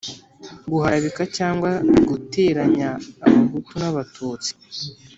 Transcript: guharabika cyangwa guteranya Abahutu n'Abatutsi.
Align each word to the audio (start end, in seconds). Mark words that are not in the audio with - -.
guharabika 0.71 1.23
cyangwa 1.37 1.71
guteranya 2.09 2.89
Abahutu 3.27 3.73
n'Abatutsi. 3.79 4.51